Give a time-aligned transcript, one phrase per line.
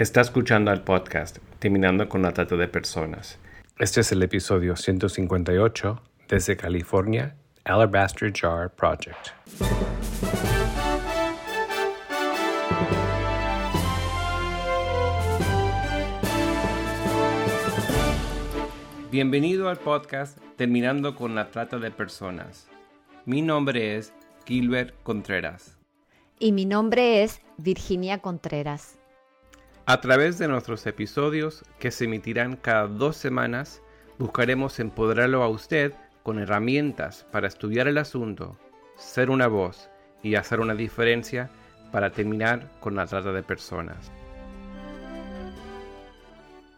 [0.00, 3.38] Está escuchando el podcast Terminando con la Trata de Personas.
[3.78, 9.28] Este es el episodio 158 desde California, Alabaster Jar Project.
[19.10, 22.68] Bienvenido al podcast Terminando con la Trata de Personas.
[23.26, 24.14] Mi nombre es
[24.46, 25.76] Gilbert Contreras.
[26.38, 28.99] Y mi nombre es Virginia Contreras.
[29.90, 33.82] A través de nuestros episodios, que se emitirán cada dos semanas,
[34.20, 38.56] buscaremos empoderarlo a usted con herramientas para estudiar el asunto,
[38.94, 39.90] ser una voz
[40.22, 41.50] y hacer una diferencia
[41.90, 44.12] para terminar con la trata de personas.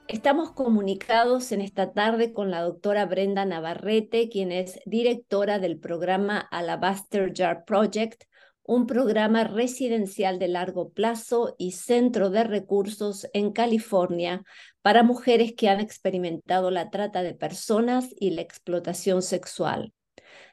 [0.09, 6.39] Estamos comunicados en esta tarde con la doctora Brenda Navarrete, quien es directora del programa
[6.39, 8.23] Alabaster Jar Project,
[8.65, 14.45] un programa residencial de largo plazo y centro de recursos en California
[14.83, 19.93] para mujeres que han experimentado la trata de personas y la explotación sexual.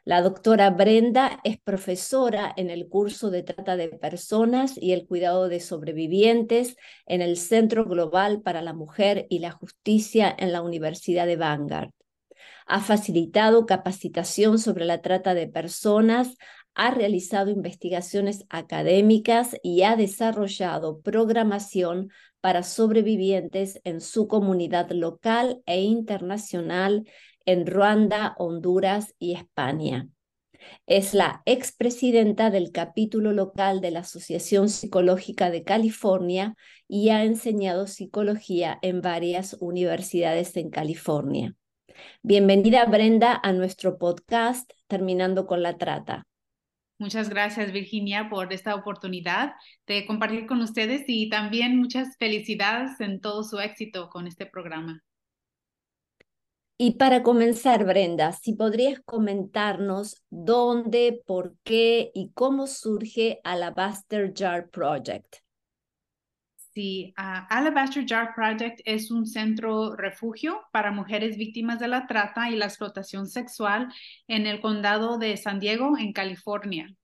[0.04, 5.48] La doctora Brenda es profesora en el curso de trata de personas y el cuidado
[5.48, 11.26] de sobrevivientes en el Centro Global para la Mujer y la Justicia en la Universidad
[11.26, 11.90] de Vanguard.
[12.66, 16.36] Ha facilitado capacitación sobre la trata de personas
[16.80, 25.82] ha realizado investigaciones académicas y ha desarrollado programación para sobrevivientes en su comunidad local e
[25.82, 27.06] internacional
[27.44, 30.08] en Ruanda, Honduras y España.
[30.86, 36.54] Es la expresidenta del capítulo local de la Asociación Psicológica de California
[36.88, 41.54] y ha enseñado psicología en varias universidades en California.
[42.22, 46.26] Bienvenida Brenda a nuestro podcast Terminando con la Trata.
[47.00, 49.54] Muchas gracias, Virginia, por esta oportunidad
[49.86, 55.02] de compartir con ustedes y también muchas felicidades en todo su éxito con este programa.
[56.76, 64.68] Y para comenzar, Brenda, si podrías comentarnos dónde, por qué y cómo surge Alabaster Jar
[64.68, 65.36] Project.
[66.72, 72.54] Sí, Alabaster Jar Project es un centro refugio para mujeres víctimas de la trata y
[72.54, 73.92] la explotación sexual
[74.28, 76.94] en el condado de San Diego, en California.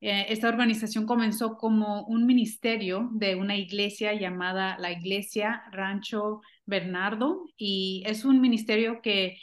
[0.00, 7.46] Eh, esta organización comenzó como un ministerio de una iglesia llamada la Iglesia Rancho Bernardo
[7.56, 9.38] y es un ministerio que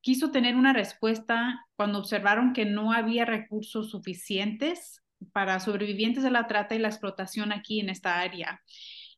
[0.00, 6.46] quiso tener una respuesta cuando observaron que no había recursos suficientes para sobrevivientes de la
[6.46, 8.62] trata y la explotación aquí en esta área.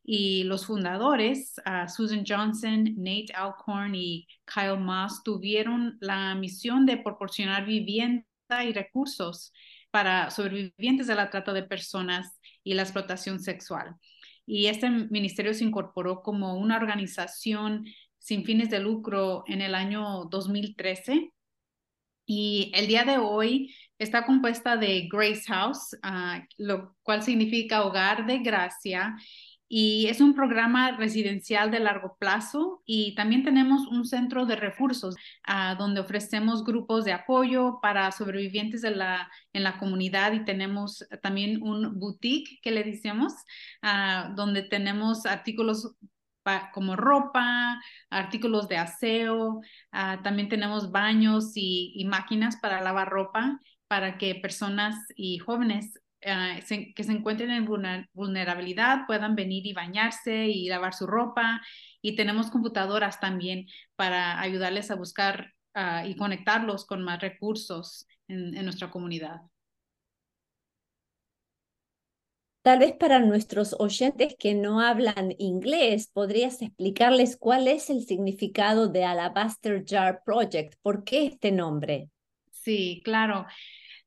[0.03, 1.55] Y los fundadores,
[1.93, 8.25] Susan Johnson, Nate Alcorn y Kyle Moss, tuvieron la misión de proporcionar vivienda
[8.63, 9.51] y recursos
[9.91, 13.95] para sobrevivientes de la trata de personas y la explotación sexual.
[14.45, 17.85] Y este ministerio se incorporó como una organización
[18.17, 21.33] sin fines de lucro en el año 2013
[22.25, 28.25] y el día de hoy está compuesta de Grace House, ah, lo cual significa hogar
[28.25, 29.15] de gracia,
[29.69, 35.15] y es un programa residencial de largo plazo y también tenemos un centro de recursos
[35.43, 41.05] ah, donde ofrecemos grupos de apoyo para sobrevivientes de la, en la comunidad y tenemos
[41.21, 43.33] también un boutique que le decimos
[43.81, 45.95] ah, donde tenemos artículos
[46.73, 47.77] como ropa,
[48.09, 49.59] artículos de aseo,
[49.91, 56.59] ah, también tenemos baños y, máquinas para lavar ropa para que personas y jóvenes ah,
[56.95, 57.65] que se encuentren en
[58.13, 61.61] vulnerabilidad puedan venir y bañarse y lavar su ropa.
[62.01, 68.63] Y tenemos computadoras también para ayudarles a buscar ah, y conectarlos con más recursos en
[68.65, 69.41] nuestra comunidad.
[72.67, 78.89] Tal vez para nuestros oyentes que no hablan inglés, podrías explicarles cuál es el significado
[78.89, 80.75] de Alabaster Jar Project.
[80.81, 82.09] ¿Por qué este nombre?
[82.51, 83.45] Sí, claro.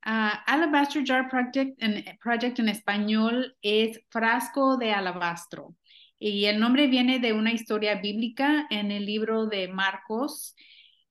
[0.02, 5.76] Ah, Alabaster Jar Project en, Project en español es frasco de alabastro.
[6.18, 10.54] Y el nombre viene de una historia bíblica en el libro de Marcos.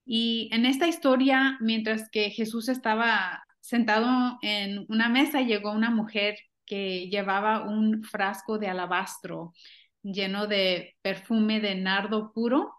[0.05, 6.37] Y en esta historia, mientras que Jesús estaba sentado en una mesa, llegó una mujer
[6.65, 9.53] que llevaba un frasco de alabastro
[10.03, 12.73] lleno de perfume de nardo puro.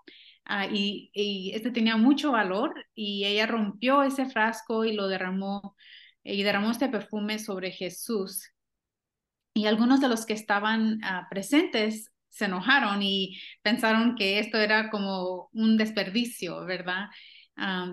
[0.44, 5.76] Ah, y, este tenía mucho valor y ella rompió ese frasco y lo derramó
[6.24, 8.50] y derramó este perfume sobre Jesús.
[9.54, 14.90] Y algunos de los que estaban ah, presentes se enojaron y pensaron que esto era
[14.90, 17.08] como un desperdicio, ¿verdad?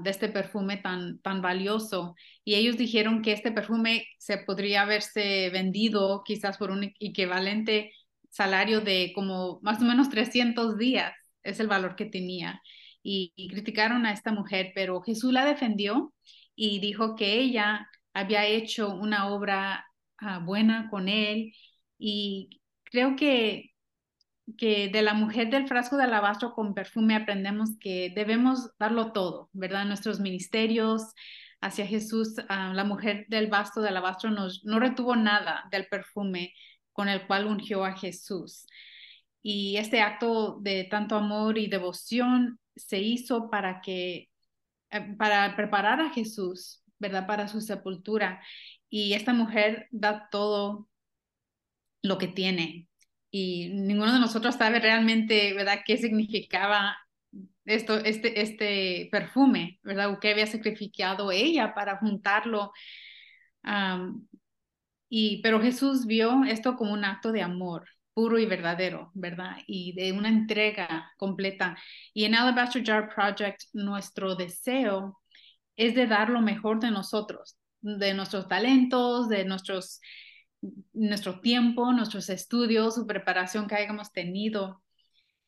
[0.04, 2.16] de este perfume tan, tan valioso.
[2.46, 7.92] Y ellos dijeron que este perfume se podría haberse vendido quizás por un equivalente
[8.30, 11.14] salario de como más o menos 300 días,
[11.44, 12.62] es el valor que tenía.
[13.04, 16.14] Y, criticaron a esta mujer, pero Jesús la defendió
[16.56, 19.86] y dijo que ella había hecho una obra
[20.18, 21.54] ah, buena con él.
[22.00, 23.72] Y creo que,
[24.58, 29.50] que de la mujer del frasco de alabastro con perfume aprendemos que debemos darlo todo,
[29.54, 29.86] ¿verdad?
[29.86, 31.14] Nuestros ministerios,
[31.62, 36.54] hacia Jesús, ah, la mujer del vasto de alabastro no retuvo nada del perfume
[36.94, 38.66] con el cual ungió a Jesús.
[39.44, 44.30] Y este acto de tanto amor y devoción se hizo para que,
[44.92, 47.28] eh, para preparar a Jesús, ¿verdad?
[47.28, 48.42] Para su sepultura.
[48.90, 50.88] Y esta mujer da todo
[52.02, 52.88] lo que tiene.
[53.32, 56.98] Y ninguno de nosotros sabe realmente, ¿verdad?, qué significaba
[57.66, 60.12] esto, este, este perfume, ¿verdad?
[60.12, 62.72] O qué había sacrificado ella para juntarlo.
[65.10, 69.58] y, pero Jesús vio esto como un acto de amor puro y verdadero, ¿verdad?
[69.68, 71.78] Y de una entrega completa.
[72.16, 75.20] Y en Alabaster Jar Project, nuestro deseo
[75.78, 80.02] es de dar lo mejor de nosotros, de nuestros talentos, de nuestros,
[80.94, 84.84] nuestro tiempo, nuestros estudios, su preparación que hayamos tenido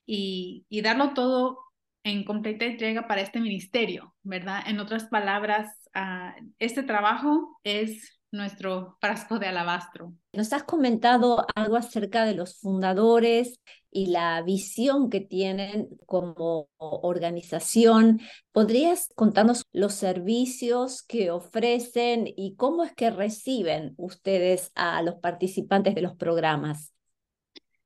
[0.06, 1.60] y, y darlo todo
[2.04, 4.64] en completa entrega para este ministerio, ¿verdad?
[4.66, 10.14] En otras palabras, uh, este trabajo es nuestro frasco de alabastro.
[10.34, 13.60] Nos has comentado algo acerca de los fundadores
[13.92, 18.22] y la visión que tienen como organización.
[18.52, 25.96] ¿Podrías contarnos los servicios que ofrecen y cómo es que reciben ustedes a los participantes
[25.96, 26.94] de los programas?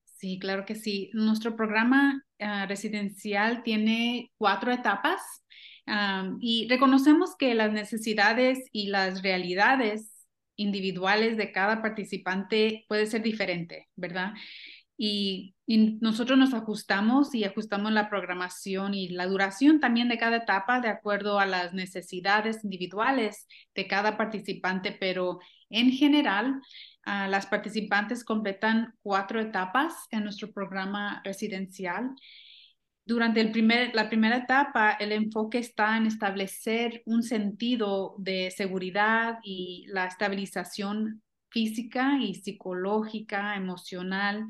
[0.04, 1.10] Sí, claro que sí.
[1.13, 5.22] Nuestro programa ah, residencial tiene cuatro etapas
[6.40, 10.12] y reconocemos que las necesidades y las realidades
[10.55, 14.33] individuales de cada participante puede ser diferente, ¿verdad?
[14.97, 20.81] Y, nosotros nos ajustamos y ajustamos la programación y la duración también de cada etapa
[20.81, 25.39] de acuerdo a las necesidades individuales de cada participante, pero
[25.69, 26.61] en general
[27.06, 32.15] Ah, las participantes completan cuatro etapas en nuestro programa residencial.
[33.05, 39.39] Durante el primer, la primera etapa, el enfoque está en establecer un sentido de seguridad
[39.44, 44.47] y la estabilización física y psicológica, emocional.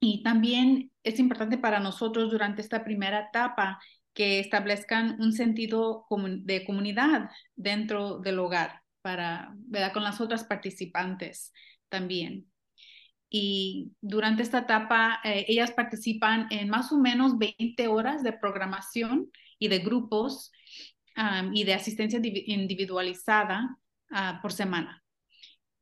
[0.00, 3.80] Y también es importante para nosotros durante esta primera etapa
[4.12, 9.92] que establezcan un sentido de comunidad dentro del hogar para, ¿verdad?
[9.92, 11.52] Con las otras participantes
[11.88, 12.50] también.
[13.30, 19.30] Y durante esta etapa, eh, ellas participan en más o menos 20 horas de programación
[19.58, 20.52] y de grupos
[21.52, 23.76] y de asistencia individualizada
[24.12, 25.02] ah, por semana.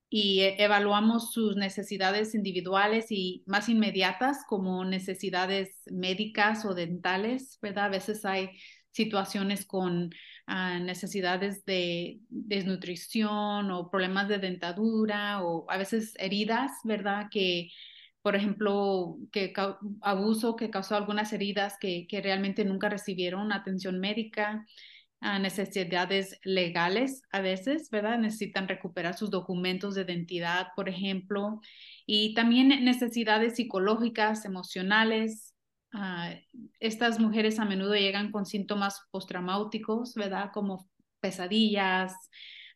[0.09, 7.87] Y e, evaluamos sus necesidades individuales y más inmediatas como necesidades médicas o dentales, ¿verdad?
[7.87, 8.51] A veces hay
[8.93, 10.11] situaciones con
[10.47, 17.27] ah, necesidades de desnutrición o problemas de dentadura o a veces heridas, ¿verdad?
[17.31, 17.71] Que,
[18.23, 19.53] por ejemplo, que
[20.03, 24.65] abuso que causó algunas heridas que, que realmente nunca recibieron atención médica,
[25.21, 28.19] a necesidades legales a veces, ¿verdad?
[28.19, 31.61] Necesitan recuperar sus documentos de identidad, por ejemplo,
[32.07, 35.56] y también necesidades psicológicas, emocionales,
[35.99, 36.35] Ah,
[36.79, 40.51] estas mujeres a menudo llegan con síntomas postraumáticos, ¿verdad?
[40.53, 42.13] Como pesadillas,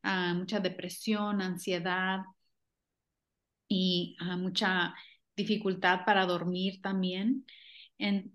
[0.02, 2.20] ah, mucha depresión, ansiedad
[3.68, 4.94] y ah, mucha
[5.36, 7.44] dificultad para dormir también.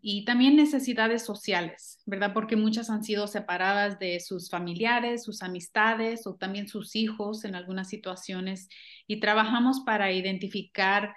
[0.01, 2.33] y también necesidades sociales, ¿verdad?
[2.33, 7.55] Porque muchas han sido separadas de sus familiares, sus amistades o también sus hijos en
[7.55, 8.69] algunas situaciones.
[9.07, 11.15] Y trabajamos para identificar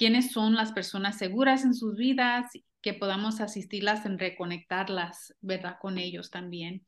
[0.00, 5.76] quiénes son las personas seguras en sus vidas que podamos asistirlas en reconectarlas, ¿verdad?
[5.78, 6.86] Con ellos también.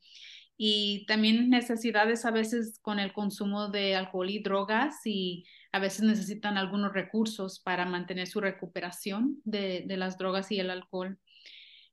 [0.57, 6.01] Y también necesidades a veces con el consumo de alcohol y drogas y a veces
[6.01, 11.19] necesitan algunos recursos para mantener su recuperación de, de las drogas y el alcohol.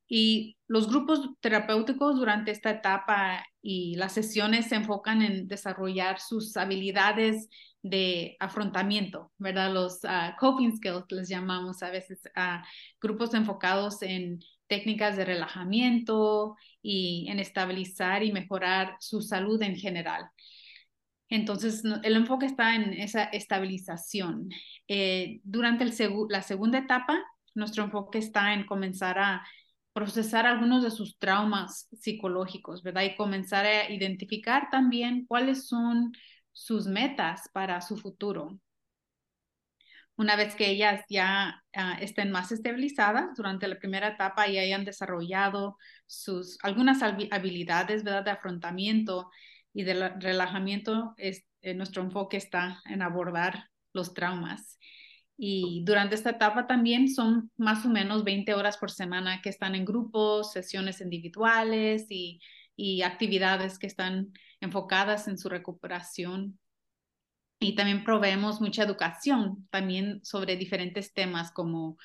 [0.09, 6.57] Y los grupos terapéuticos durante esta etapa y las sesiones se enfocan en desarrollar sus
[6.57, 7.51] habilidades
[7.83, 9.73] de afrontamiento, ¿verdad?
[9.73, 12.65] Los uh, coping skills les llamamos a veces a
[13.01, 20.27] grupos enfocados en técnicas de relajamiento y en estabilizar y mejorar su salud en general.
[21.29, 24.49] Entonces, el enfoque está en esa estabilización.
[24.89, 25.93] Eh, durante el
[26.29, 27.19] la segunda etapa,
[27.55, 29.47] nuestro enfoque está en comenzar a
[29.93, 33.03] procesar algunos de sus traumas psicológicos, ¿verdad?
[33.03, 36.13] Y comenzar a identificar también cuáles son
[36.53, 38.59] sus metas para su futuro.
[40.17, 44.85] una vez que ellas ya ah, estén más estabilizadas durante la primera etapa y hayan
[44.85, 49.31] desarrollado sus algunas habilidades de afrontamiento
[49.73, 54.79] y de relajamiento, es, eh, nuestro enfoque está en abordar los traumas.
[55.39, 59.75] Y durante esta etapa también son más o menos 20 horas por semana que están
[59.75, 62.41] en grupos, sesiones individuales y,
[62.81, 66.59] y actividades que están enfocadas en su recuperación.
[67.59, 71.99] Y también proveemos mucha educación también sobre diferentes temas como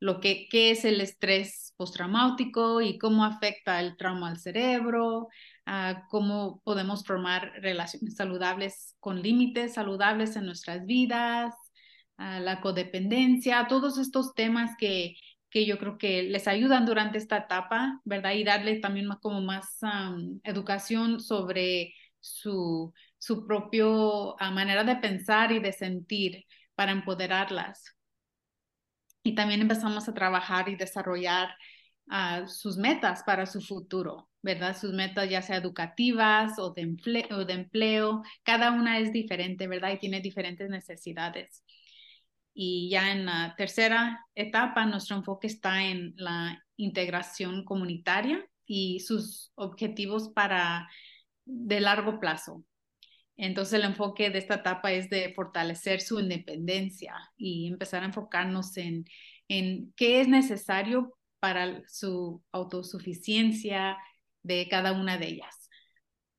[0.00, 5.28] lo que qué es el estrés postraumático y cómo afecta el trauma al cerebro,
[5.66, 11.54] uh, cómo podemos formar relaciones saludables con límites saludables en nuestras vidas,
[12.18, 15.14] uh, la codependencia, todos estos temas que,
[15.54, 18.32] que yo creo que les ayudan durante esta etapa, ¿verdad?
[18.32, 19.78] Y darle también como más
[20.42, 22.92] educación sobre su
[23.24, 23.84] su propia
[24.38, 26.44] ah, manera de pensar y de sentir
[26.74, 27.96] para empoderarlas.
[29.22, 31.48] Y también empezamos a trabajar y desarrollar
[32.10, 34.76] ah, sus metas para su futuro, ¿verdad?
[34.76, 39.92] Sus metas ya sea educativas o de empleo, cada una es diferente, ¿verdad?
[39.92, 41.64] Y tiene diferentes necesidades.
[42.54, 49.52] Y ya en la tercera etapa, nuestro enfoque está en la integración comunitaria y sus
[49.56, 50.88] objetivos para
[51.44, 52.64] de largo plazo,
[53.36, 58.76] entonces el enfoque de esta etapa es de fortalecer su independencia y empezar a enfocarnos
[58.76, 59.06] en,
[59.48, 63.98] en qué es necesario para su autosuficiencia
[64.42, 65.68] de cada una de ellas.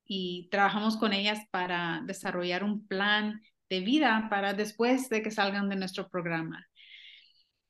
[0.05, 5.69] Y trabajamos con ellas para desarrollar un plan de vida para después de que salgan
[5.69, 6.65] de nuestro programa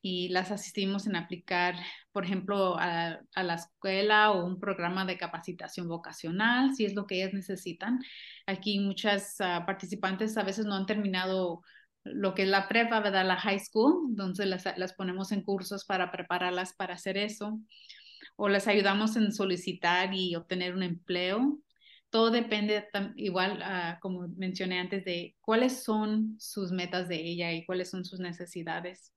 [0.08, 1.74] y las asistimos en aplicar,
[2.12, 7.16] por ejemplo, a, la escuela o un programa de capacitación vocacional, si es lo que
[7.16, 7.98] ellas necesitan.
[8.46, 11.62] Aquí muchas ah, participantes a veces no han terminado
[12.04, 13.26] lo que es la prepa, ¿verdad?
[13.26, 17.58] La high school, entonces las, las ponemos en cursos para prepararlas para hacer eso.
[18.36, 21.58] O les ayudamos en solicitar y obtener un empleo.
[22.10, 27.64] Todo depende, igual uh, como mencioné antes, de cuáles son sus metas de ella y
[27.66, 29.12] cuáles son sus necesidades.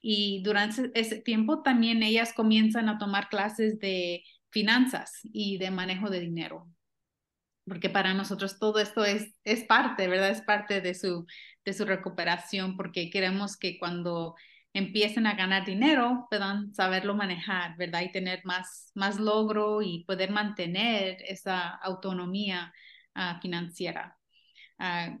[0.00, 6.10] Y durante ese tiempo también ellas comienzan a tomar clases de finanzas y de manejo
[6.10, 6.68] de dinero.
[7.66, 10.30] Porque para nosotros todo esto es, es parte, ¿verdad?
[10.30, 11.26] Es parte de su,
[11.64, 14.34] de su recuperación, porque queremos que cuando
[14.74, 18.02] empiecen a ganar dinero puedan saberlo manejar, ¿verdad?
[18.02, 22.72] Y tener más, más logro y poder mantener esa autonomía
[23.16, 24.18] uh, financiera.
[24.78, 25.18] Uh,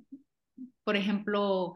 [0.84, 1.74] por ejemplo,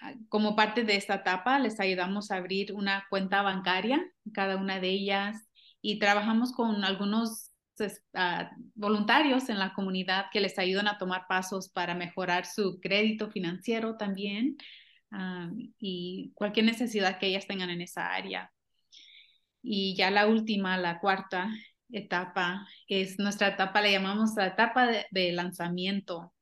[0.00, 4.04] Ah, como parte de esta etapa, les ayudamos a abrir una cuenta bancaria,
[4.34, 5.48] cada una de ellas,
[5.80, 11.26] y trabajamos con algunos pues, ah, voluntarios en la comunidad que les ayudan a tomar
[11.28, 14.56] pasos para mejorar su crédito financiero también
[15.12, 18.52] ah, y cualquier necesidad que ellas tengan en esa área.
[19.62, 21.50] Y ya la última, la cuarta
[21.90, 26.32] etapa, es nuestra etapa, le llamamos la etapa de lanzamiento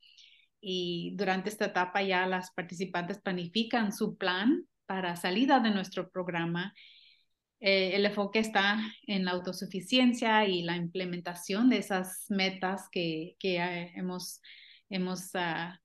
[0.66, 6.72] y durante esta etapa ya las participantes planifican su plan para salida de nuestro programa.
[7.60, 13.58] Eh, el enfoque está en la autosuficiencia y la implementación de esas metas que, que
[13.58, 14.40] eh, hemos,
[14.88, 15.78] hemos ah,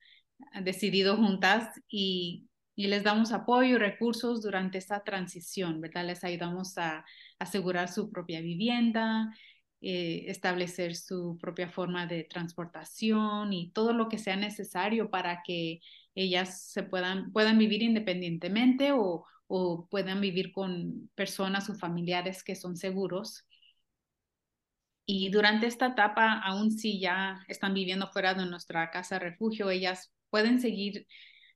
[0.62, 2.49] decidido juntas y,
[2.80, 6.06] y, les damos apoyo y recursos durante esta transición, ¿verdad?
[6.06, 7.06] Les ayudamos a
[7.40, 9.34] asegurar su propia vivienda,
[9.82, 15.82] eh, establecer su propia forma de transportación y todo lo que sea necesario para que
[16.16, 22.56] ellas se puedan, puedan vivir independientemente o, o puedan vivir con personas o familiares que
[22.56, 23.46] son seguros.
[25.06, 30.14] Y durante esta etapa, aún si ya están viviendo fuera de nuestra casa refugio, ellas
[30.30, 31.08] pueden seguir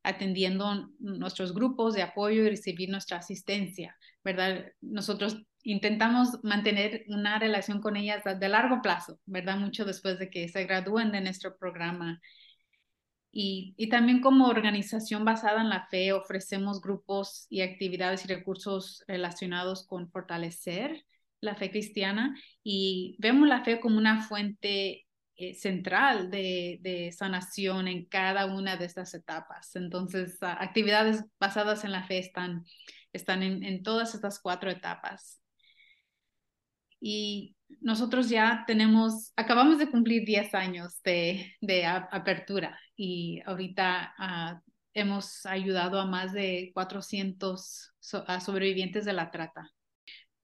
[0.03, 4.65] atendiendo nuestros grupos de apoyo y recibir nuestra asistencia, ¿verdad?
[4.81, 9.57] Nosotros intentamos mantener una relación con ellas de largo plazo, ¿verdad?
[9.57, 12.19] Mucho después de que se gradúen de nuestro programa.
[13.31, 19.03] Y, y, también como organización basada en la fe ofrecemos grupos y actividades y recursos
[19.07, 21.03] relacionados con fortalecer
[21.39, 25.02] la fe cristiana y vemos la fe como una fuente
[25.35, 29.75] eh, central de, de, sanación en cada una de estas etapas.
[29.75, 32.63] Entonces, actividades basadas en la fe están,
[33.43, 35.41] en, todas estas cuatro etapas
[36.99, 41.55] y nosotros ya tenemos, acabamos de cumplir 10 años de,
[42.11, 47.91] apertura y ahorita uh, hemos ayudado a más de 400
[48.27, 49.71] a sobrevivientes de la trata.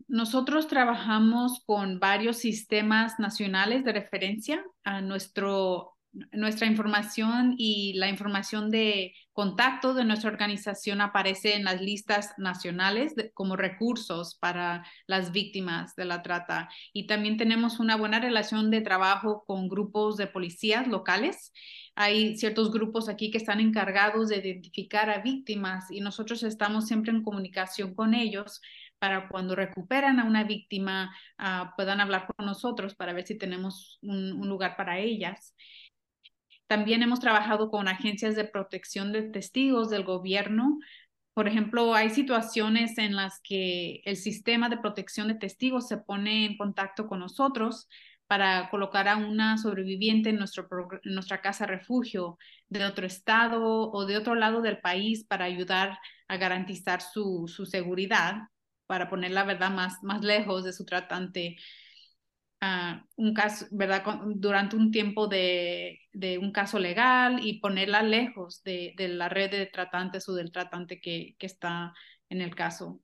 [0.09, 4.65] Nosotros trabajamos con varios sistemas nacionales de referencia.
[4.83, 5.99] A nuestro
[6.31, 13.13] nuestra información y la información de contacto de nuestra organización aparece en las listas nacionales
[13.33, 16.69] como recursos para las víctimas de la trata.
[16.93, 21.53] Y también tenemos una buena relación de trabajo con grupos de policías locales.
[21.95, 27.11] Hay ciertos grupos aquí que están encargados de identificar a víctimas y nosotros estamos siempre
[27.11, 28.61] en comunicación con ellos
[28.99, 33.97] para cuando recuperan a una víctima uh, puedan hablar con nosotros para ver si tenemos
[34.01, 35.55] un, un lugar para ellas.
[36.67, 40.77] También hemos trabajado con agencias de protección de testigos del gobierno.
[41.33, 46.45] Por ejemplo, hay situaciones en las que el sistema de protección de testigos se pone
[46.45, 47.87] en contacto con nosotros
[48.27, 50.67] para colocar a una sobreviviente en, nuestro,
[51.03, 52.37] en nuestra casa refugio
[52.67, 57.65] de otro estado o de otro lado del país para ayudar a garantizar su, su
[57.65, 58.43] seguridad
[58.89, 61.57] para poner la verdad más, más lejos de su tratante.
[62.59, 64.03] Uh, un caso, ¿verdad?
[64.35, 69.51] Durante un tiempo de, de, un caso legal y ponerla lejos de, de, la red
[69.51, 71.93] de tratantes o del tratante que, que está
[72.29, 72.99] en el caso.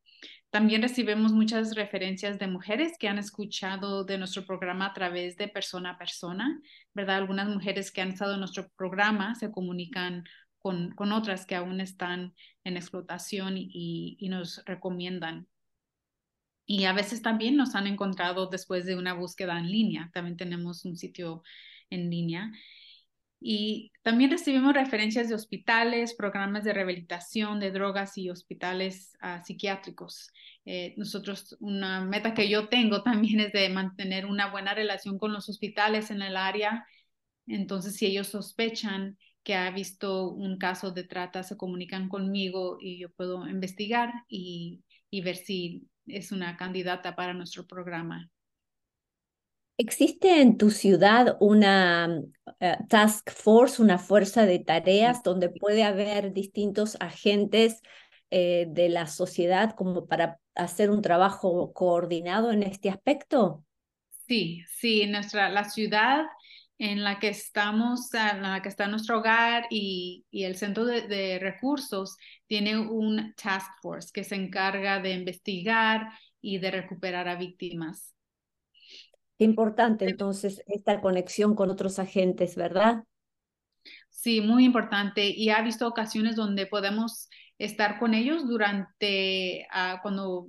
[0.49, 5.49] También recibimos muchas referencias de mujeres que han escuchado de nuestro programa a través de
[5.49, 6.59] persona a persona,
[6.95, 7.17] ¿verdad?
[7.17, 10.23] Algunas mujeres que han estado en nuestro programa se comunican
[10.57, 15.47] con, con otras que aún están en explotación y, y nos recomiendan
[16.65, 20.09] y a veces también nos han encontrado después de una búsqueda en línea.
[20.13, 21.43] También tenemos un sitio
[21.89, 22.51] en línea.
[23.39, 30.31] Y también recibimos referencias de hospitales, programas de rehabilitación de drogas y hospitales uh, psiquiátricos.
[30.65, 35.33] Eh, nosotros, una meta que yo tengo también es de mantener una buena relación con
[35.33, 36.87] los hospitales en el área.
[37.45, 42.99] Entonces, si ellos sospechan que ha visto un caso de trata, se comunican conmigo y
[42.99, 48.29] yo puedo investigar y, y ver si es una candidata para nuestro programa.
[49.77, 52.07] ¿Existe en tu ciudad una
[52.45, 57.81] uh, task force, una fuerza de tareas donde puede haber distintos agentes
[58.31, 63.65] eh, de la sociedad como para hacer un trabajo coordinado en este aspecto?
[64.27, 66.25] Sí, sí, nuestra la ciudad
[66.77, 71.07] en la que estamos, en la que está nuestro hogar y, y el centro de,
[71.07, 76.09] de, recursos tiene un task force que se encarga de investigar
[76.41, 78.13] y de recuperar a víctimas.
[79.37, 83.03] Importante entonces esta conexión con otros agentes, ¿verdad?
[84.09, 85.27] Sí, muy importante.
[85.27, 90.47] Y ha visto ocasiones donde podemos estar con ellos durante uh, cuando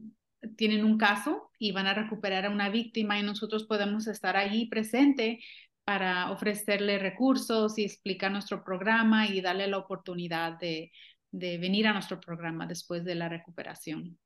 [0.57, 4.69] tienen un caso y van a recuperar a una víctima y nosotros podemos estar ahí
[4.69, 5.41] presente
[5.87, 10.91] para ofrecerle recursos y explicar nuestro programa y darle la oportunidad de,
[11.31, 14.19] venir a nuestro programa después de la recuperación.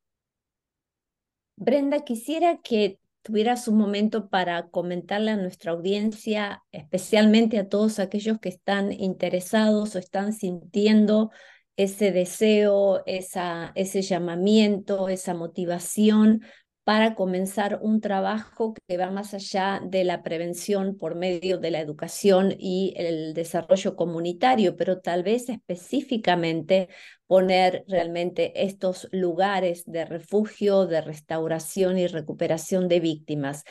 [1.57, 8.39] Brenda, quisiera que tuvieras un momento para comentarle a nuestra audiencia, especialmente a todos aquellos
[8.39, 11.31] que están interesados o están sintiendo
[11.77, 16.41] ese deseo, ese llamamiento, esa motivación
[16.85, 21.81] para comenzar un trabajo que va más allá de la prevención por medio de la
[21.81, 26.89] educación y el desarrollo comunitario, pero tal vez específicamente
[27.27, 33.65] poner realmente estos lugares de refugio, de restauración y recuperación de víctimas.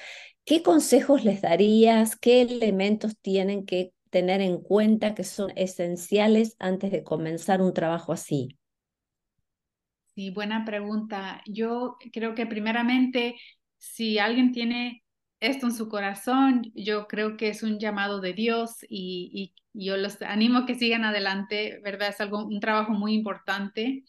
[0.46, 2.16] ¿Qué consejos les darías?
[2.16, 8.14] ¿Qué elementos tienen que tener en cuenta que son esenciales antes de comenzar un trabajo
[8.14, 8.59] así?
[10.20, 11.42] Sí, buena pregunta.
[11.46, 13.40] Yo creo que primeramente,
[13.78, 15.02] si alguien tiene
[15.40, 20.22] esto en su corazón, yo creo que es un llamado de Dios y, yo los
[20.24, 22.10] animo a que sigan adelante, ¿verdad?
[22.10, 24.04] Es algo, un trabajo muy importante.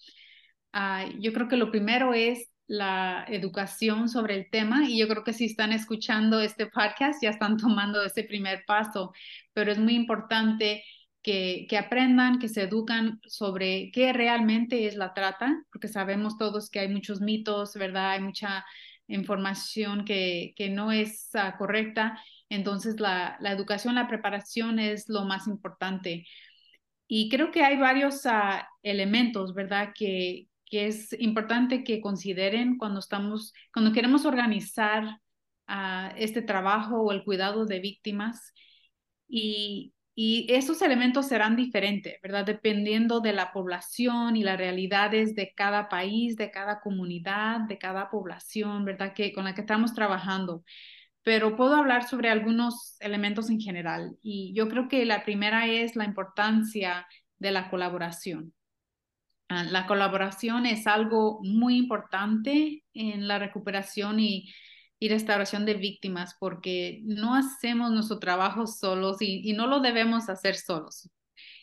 [0.75, 5.23] Uh, yo creo que lo primero es la educación sobre el tema y yo creo
[5.23, 9.13] que si están escuchando este podcast ya están tomando ese primer paso,
[9.53, 10.83] pero es muy importante
[11.23, 16.81] que, aprendan, que se educan sobre qué realmente es la trata, porque sabemos todos que
[16.81, 18.13] hay muchos mitos, ¿verdad?
[18.13, 18.65] Hay mucha
[19.07, 22.19] información que, que no es uh, correcta.
[22.49, 26.27] Entonces, la, la, educación, la preparación es lo más importante.
[27.07, 29.91] Y creo que hay varios uh, elementos, ¿verdad?
[29.95, 35.05] Que, que es importante que consideren cuando estamos, cuando queremos organizar
[35.69, 38.55] uh, este trabajo o el cuidado de víctimas.
[39.29, 42.45] Y, y esos elementos serán diferentes, ¿verdad?
[42.45, 48.11] Dependiendo de la población y las realidades de cada país, de cada comunidad, de cada
[48.11, 49.15] población, ¿verdad?
[49.15, 50.63] Que con la que estamos trabajando.
[51.23, 54.19] Pero puedo hablar sobre algunos elementos en general.
[54.21, 57.07] Y yo creo que la primera es la importancia
[57.39, 58.53] de la colaboración.
[59.49, 64.53] Ah, la colaboración es algo muy importante en la recuperación y
[65.01, 70.55] y restauración de víctimas, porque no hacemos nuestro trabajo solos y, no lo debemos hacer
[70.55, 71.09] solos.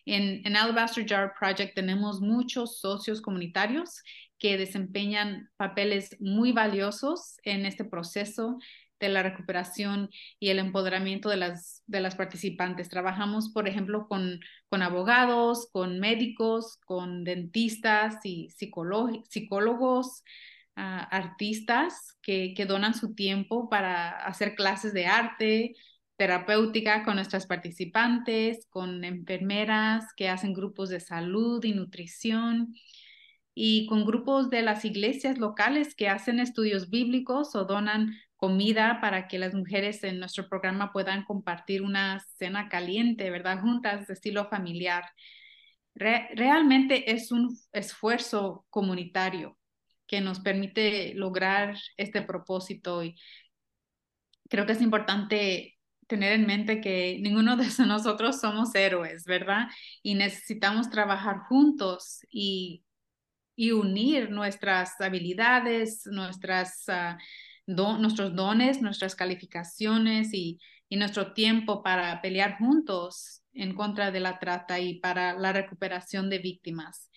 [0.05, 4.01] En, en Alabaster Jar Project tenemos muchos socios comunitarios
[4.39, 8.57] que desempeñan papeles muy valiosos en este proceso
[8.99, 12.89] de la recuperación y el empoderamiento de las, de las participantes.
[12.89, 20.23] Trabajamos, por ejemplo, con, con abogados, con médicos, con dentistas y psicólogos,
[20.77, 25.75] artistas que, que donan su tiempo para hacer clases de arte,
[26.17, 32.73] terapéutica con nuestras participantes, con enfermeras que hacen grupos de salud y nutrición
[33.53, 39.27] y con grupos de las iglesias locales que hacen estudios bíblicos o donan comida para
[39.27, 43.59] que las mujeres en nuestro programa puedan compartir una cena caliente, ¿verdad?
[43.61, 45.05] Juntas de estilo familiar.
[45.95, 49.56] realmente es un esfuerzo comunitario
[50.07, 53.15] que nos permite lograr este propósito y
[54.49, 59.67] creo que es importante tener en mente que ninguno de nosotros somos héroes, ¿verdad?
[60.01, 62.83] Y necesitamos trabajar juntos y,
[63.55, 66.85] y unir nuestras habilidades, nuestras...
[66.87, 67.17] Uh,
[67.67, 74.79] nuestros dones, nuestras calificaciones y, nuestro tiempo para pelear juntos en contra de la trata
[74.79, 77.11] y para la recuperación de víctimas.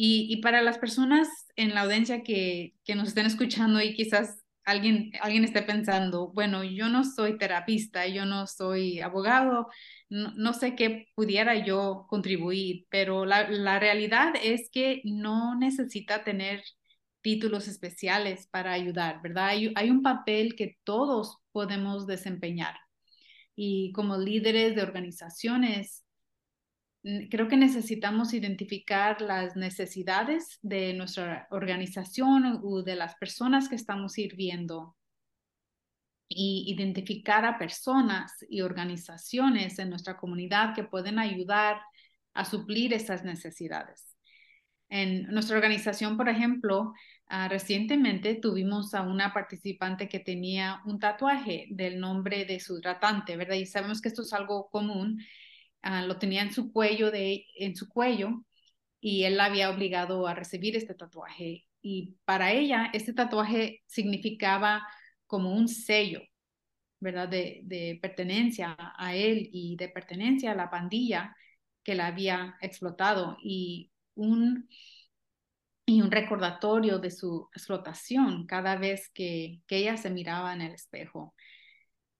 [0.00, 5.42] Y, para las personas en la audiencia que, nos estén escuchando y quizás alguien, alguien
[5.42, 9.66] esté pensando, bueno, yo no soy terapista, yo no soy abogado,
[10.08, 16.62] no, sé qué pudiera yo contribuir, pero la, la realidad es que no necesita tener
[17.20, 19.48] títulos especiales para ayudar, ¿verdad?
[19.48, 22.76] Hay, un papel que todos podemos desempeñar.
[23.56, 26.04] Y como líderes de organizaciones,
[27.30, 34.12] creo que necesitamos identificar las necesidades de nuestra organización o de las personas que estamos
[34.12, 34.96] sirviendo
[36.28, 41.80] y identificar a personas y organizaciones en nuestra comunidad que pueden ayudar
[42.34, 44.16] a suplir esas necesidades.
[44.90, 46.92] En nuestra organización, por ejemplo,
[47.26, 53.36] ah, recientemente tuvimos a una participante que tenía un tatuaje del nombre de su tratante,
[53.36, 53.56] ¿verdad?
[53.56, 55.20] Y sabemos que esto es algo común.
[55.82, 58.44] Ah, lo tenía en su cuello, de, en su cuello,
[59.00, 61.66] y él la había obligado a recibir este tatuaje.
[61.82, 64.86] Y para ella, este tatuaje significaba
[65.26, 66.22] como un sello,
[67.00, 67.28] ¿verdad?
[67.28, 71.36] De, de pertenencia a él y de pertenencia a la pandilla
[71.84, 73.36] que la había explotado.
[73.42, 74.68] Y un,
[75.86, 80.72] y un recordatorio de su explotación cada vez que, que ella se miraba en el
[80.74, 81.34] espejo.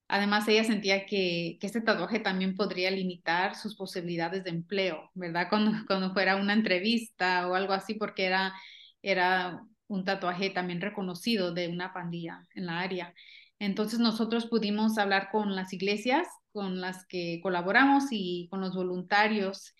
[0.08, 5.48] Además, ella sentía que, que, este tatuaje también podría limitar sus posibilidades de empleo, ¿verdad?
[5.86, 8.54] Cuando, fuera una entrevista o algo así, porque era,
[9.02, 13.14] era un tatuaje también reconocido de una pandilla en la área.
[13.58, 19.74] Entonces nosotros pudimos hablar con las iglesias con las que colaboramos y con los voluntarios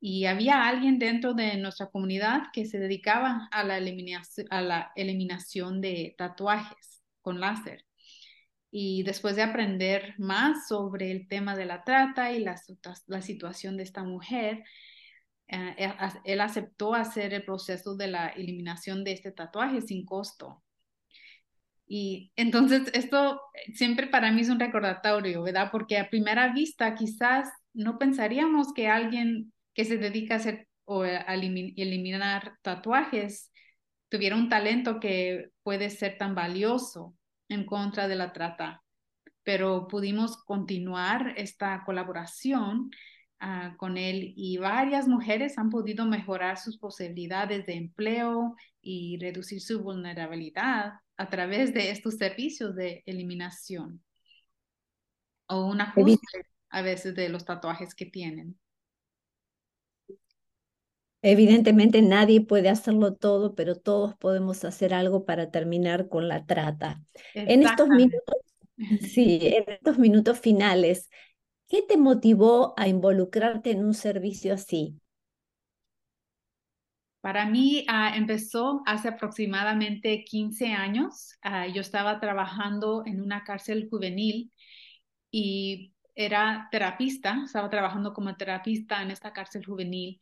[0.00, 3.78] y había alguien dentro de nuestra comunidad que se dedicaba a la
[4.94, 7.84] eliminación de tatuajes con láser.
[8.76, 12.56] Y después de aprender más sobre el tema de la trata y la,
[13.22, 14.64] situación de esta mujer,
[15.46, 20.64] eh, eh, él aceptó hacer el proceso de la eliminación de este tatuaje sin costo.
[21.86, 23.40] Y entonces esto
[23.74, 25.68] siempre para mí es un recordatorio, ¿verdad?
[25.70, 31.02] Porque a primera vista quizás no pensaríamos que alguien que se dedica a hacer o
[31.02, 33.52] a eliminar tatuajes
[34.08, 37.14] tuviera un talento que puede ser tan valioso
[37.54, 38.82] en contra de la trata.
[39.42, 42.90] Pero pudimos continuar esta colaboración
[43.40, 49.60] ah, con él y varias mujeres han podido mejorar sus posibilidades de empleo y reducir
[49.60, 54.02] su vulnerabilidad a través de estos servicios de eliminación
[55.46, 58.58] o un ajuste a veces de los tatuajes que tienen.
[61.26, 67.02] Evidentemente nadie puede hacerlo todo, pero todos podemos hacer algo para terminar con la trata.
[67.32, 68.36] En estos minutos,
[69.00, 71.08] sí, en estos minutos finales,
[71.66, 75.00] ¿qué te motivó a involucrarte en un servicio así?
[77.22, 81.38] Para mí ah, empezó hace aproximadamente 15 años.
[81.40, 84.52] Ah, yo estaba trabajando en una cárcel juvenil
[85.30, 90.20] y era terapista, estaba trabajando como terapista en esta cárcel juvenil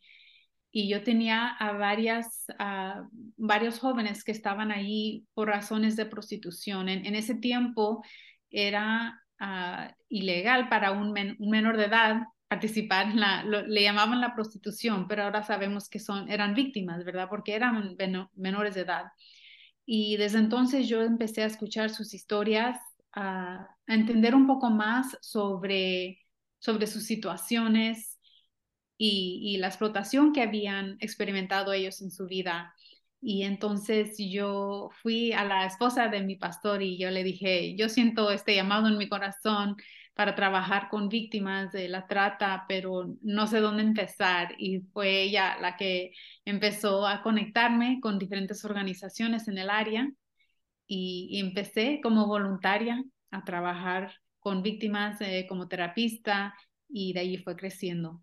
[0.75, 2.47] y yo tenía a varias,
[3.37, 6.89] varios jóvenes que estaban ahí por razones de prostitución.
[6.89, 8.03] En, ese tiempo
[8.49, 15.07] era ah, ilegal para un, menor de edad participar en la, le llamaban la prostitución,
[15.07, 17.27] pero ahora sabemos que son, eran víctimas, ¿verdad?
[17.29, 17.95] Porque eran
[18.33, 19.05] menores de edad.
[19.85, 22.79] Y desde entonces yo empecé a escuchar sus historias,
[23.13, 26.19] a, entender un poco más sobre,
[26.57, 28.12] sobre sus situaciones
[28.97, 32.73] y, la explotación que habían experimentado ellos en su vida.
[33.21, 37.89] Y entonces yo fui a la esposa de mi pastor y yo le dije, yo
[37.89, 39.77] siento este llamado en mi corazón
[40.13, 44.55] para trabajar con víctimas de la trata, pero no sé dónde empezar.
[44.57, 46.11] Y fue ella la que
[46.45, 50.11] empezó a conectarme con diferentes organizaciones en el área
[50.87, 56.53] y, empecé como voluntaria a trabajar con víctimas eh, como terapista
[56.89, 58.21] y de allí fue creciendo.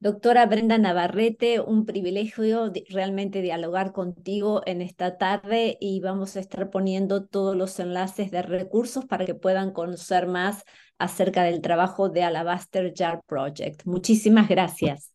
[0.00, 6.70] Doctora Brenda Navarrete, un privilegio realmente dialogar contigo en esta tarde y vamos a estar
[6.70, 10.64] poniendo todos los enlaces de recursos para que puedan conocer más
[10.98, 13.84] acerca del trabajo de Alabaster Jar Project.
[13.86, 15.12] Muchísimas gracias.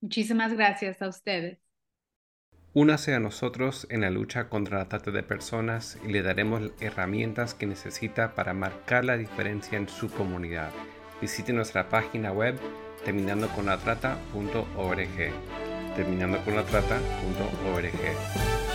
[0.00, 1.58] Muchísimas gracias a ustedes.
[2.72, 7.52] Únase a nosotros en la lucha contra la trata de personas y le daremos herramientas
[7.52, 10.70] que necesita para marcar la diferencia en su comunidad.
[11.20, 12.58] Visite nuestra página web
[13.04, 15.32] terminando con la trata.org.
[15.94, 18.69] Terminando con la trata.org.